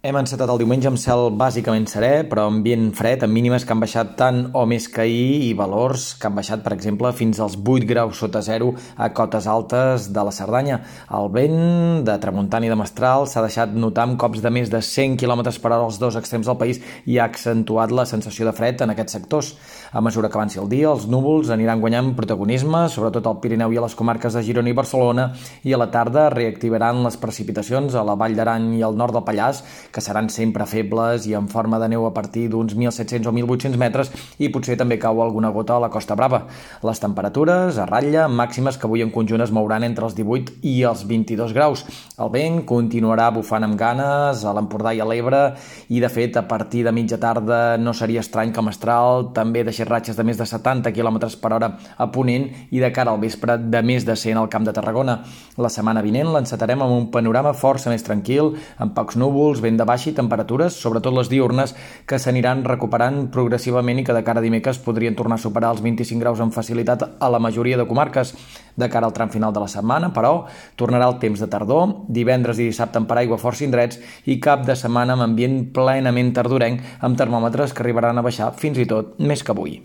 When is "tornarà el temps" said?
70.76-71.40